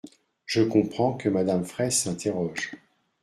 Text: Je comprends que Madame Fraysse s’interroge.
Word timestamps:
Je 0.47 0.63
comprends 0.63 1.13
que 1.13 1.29
Madame 1.29 1.63
Fraysse 1.63 1.99
s’interroge. 2.05 2.71